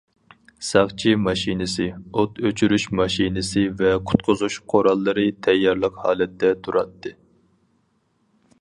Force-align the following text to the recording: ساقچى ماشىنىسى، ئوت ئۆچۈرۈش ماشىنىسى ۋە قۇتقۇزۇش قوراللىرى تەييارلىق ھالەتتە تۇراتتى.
ساقچى 0.67 1.11
ماشىنىسى، 1.25 1.85
ئوت 2.21 2.41
ئۆچۈرۈش 2.49 2.85
ماشىنىسى 3.01 3.65
ۋە 3.83 3.93
قۇتقۇزۇش 4.13 4.57
قوراللىرى 4.73 5.27
تەييارلىق 5.49 6.01
ھالەتتە 6.07 6.51
تۇراتتى. 6.69 7.13